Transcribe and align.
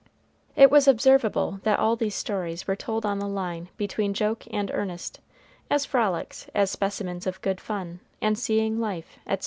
It 0.55 0.71
was 0.71 0.87
observable 0.87 1.59
that 1.61 1.77
all 1.77 1.95
these 1.95 2.15
stories 2.15 2.65
were 2.65 2.75
told 2.75 3.05
on 3.05 3.19
the 3.19 3.27
line 3.27 3.69
between 3.77 4.15
joke 4.15 4.47
and 4.51 4.71
earnest, 4.73 5.19
as 5.69 5.85
frolics, 5.85 6.47
as 6.55 6.71
specimens 6.71 7.27
of 7.27 7.39
good 7.41 7.61
fun, 7.61 7.99
and 8.19 8.35
seeing 8.35 8.79
life, 8.79 9.19
etc. 9.27 9.39